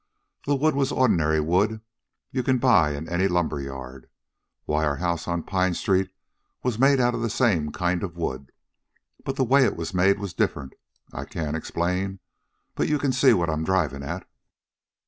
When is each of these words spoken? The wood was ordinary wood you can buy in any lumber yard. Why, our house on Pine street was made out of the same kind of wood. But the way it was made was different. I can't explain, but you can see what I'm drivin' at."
The 0.47 0.55
wood 0.55 0.73
was 0.73 0.91
ordinary 0.91 1.39
wood 1.39 1.79
you 2.31 2.41
can 2.41 2.57
buy 2.57 2.95
in 2.95 3.07
any 3.07 3.27
lumber 3.27 3.61
yard. 3.61 4.09
Why, 4.65 4.83
our 4.83 4.95
house 4.95 5.27
on 5.27 5.43
Pine 5.43 5.75
street 5.75 6.09
was 6.63 6.79
made 6.79 6.99
out 6.99 7.13
of 7.13 7.21
the 7.21 7.29
same 7.29 7.71
kind 7.71 8.01
of 8.01 8.17
wood. 8.17 8.51
But 9.23 9.35
the 9.35 9.43
way 9.45 9.63
it 9.63 9.77
was 9.77 9.93
made 9.93 10.17
was 10.17 10.33
different. 10.33 10.73
I 11.13 11.25
can't 11.25 11.55
explain, 11.55 12.17
but 12.73 12.89
you 12.89 12.97
can 12.97 13.11
see 13.13 13.31
what 13.33 13.47
I'm 13.51 13.63
drivin' 13.63 14.01
at." 14.01 14.27